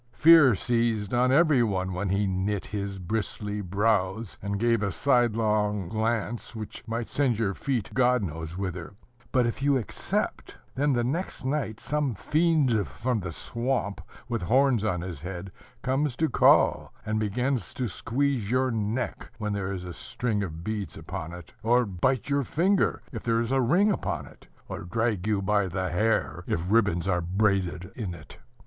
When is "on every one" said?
1.13-1.93